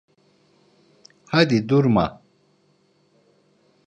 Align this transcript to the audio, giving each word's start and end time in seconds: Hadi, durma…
Hadi, 1.27 1.69
durma… 1.69 2.21